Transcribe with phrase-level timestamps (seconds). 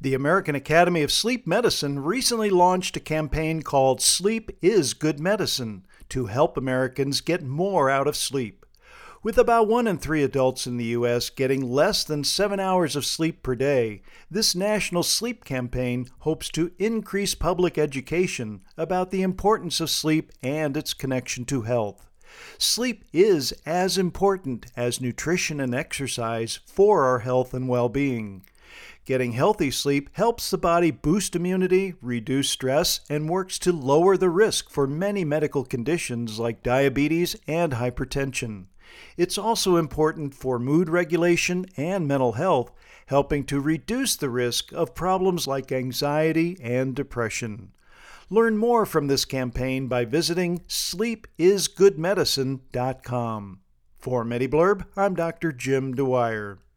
[0.00, 5.84] The American Academy of Sleep Medicine recently launched a campaign called Sleep is Good Medicine
[6.10, 8.64] to help Americans get more out of sleep.
[9.24, 11.30] With about one in three adults in the U.S.
[11.30, 16.70] getting less than seven hours of sleep per day, this national sleep campaign hopes to
[16.78, 22.08] increase public education about the importance of sleep and its connection to health.
[22.56, 28.44] Sleep is as important as nutrition and exercise for our health and well being.
[29.04, 34.30] Getting healthy sleep helps the body boost immunity, reduce stress, and works to lower the
[34.30, 38.66] risk for many medical conditions like diabetes and hypertension.
[39.16, 42.70] It's also important for mood regulation and mental health,
[43.06, 47.72] helping to reduce the risk of problems like anxiety and depression.
[48.30, 53.60] Learn more from this campaign by visiting sleepisgoodmedicine.com.
[53.98, 55.52] For MediBlurb, I'm Dr.
[55.52, 56.58] Jim Dwyer.